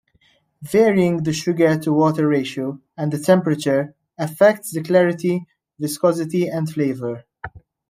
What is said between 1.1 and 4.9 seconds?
the sugar-to-water ratio and the temperature affects the